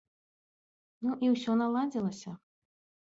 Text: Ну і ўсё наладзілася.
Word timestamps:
Ну 1.07 1.11
і 1.27 1.29
ўсё 1.35 1.51
наладзілася. 1.63 2.31